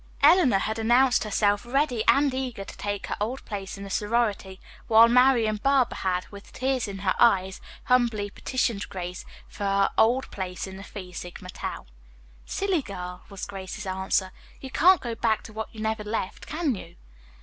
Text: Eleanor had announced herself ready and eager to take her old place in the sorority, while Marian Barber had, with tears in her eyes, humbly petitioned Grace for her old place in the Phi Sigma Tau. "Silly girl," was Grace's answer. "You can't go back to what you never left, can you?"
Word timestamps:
Eleanor 0.23 0.57
had 0.57 0.79
announced 0.79 1.23
herself 1.25 1.63
ready 1.63 2.03
and 2.07 2.33
eager 2.33 2.63
to 2.65 2.75
take 2.75 3.05
her 3.05 3.15
old 3.21 3.45
place 3.45 3.77
in 3.77 3.83
the 3.83 3.89
sorority, 3.91 4.59
while 4.87 5.07
Marian 5.07 5.57
Barber 5.57 5.93
had, 5.97 6.25
with 6.29 6.51
tears 6.51 6.87
in 6.87 6.97
her 7.05 7.13
eyes, 7.19 7.61
humbly 7.83 8.31
petitioned 8.31 8.89
Grace 8.89 9.25
for 9.47 9.63
her 9.63 9.89
old 9.99 10.31
place 10.31 10.65
in 10.65 10.77
the 10.77 10.83
Phi 10.83 11.11
Sigma 11.11 11.49
Tau. 11.51 11.85
"Silly 12.47 12.81
girl," 12.81 13.21
was 13.29 13.45
Grace's 13.45 13.85
answer. 13.85 14.31
"You 14.59 14.71
can't 14.71 15.01
go 15.01 15.13
back 15.13 15.43
to 15.43 15.53
what 15.53 15.69
you 15.71 15.81
never 15.81 16.03
left, 16.03 16.47
can 16.47 16.73
you?" 16.73 16.95